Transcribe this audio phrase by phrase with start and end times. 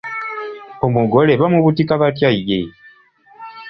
[0.85, 2.59] Omugole bamubutika batya ye?